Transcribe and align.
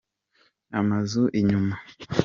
amuza 0.77 1.21
inyuma. 1.39 1.75